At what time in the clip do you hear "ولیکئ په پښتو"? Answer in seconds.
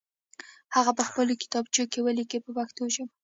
2.01-2.83